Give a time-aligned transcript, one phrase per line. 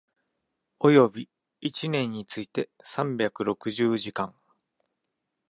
[0.79, 1.29] 及び
[1.59, 4.33] 一年について三百六十時間